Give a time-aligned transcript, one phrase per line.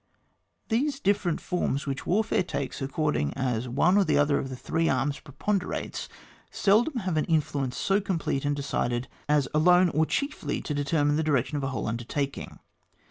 [0.69, 5.19] These different forms which warfare takes according as one or other of the three arms
[5.19, 6.09] preponderates,
[6.49, 11.23] seldom have an influence so complete and decided as alone, or chiefly to determine the
[11.23, 12.57] direction of a whole undertaking.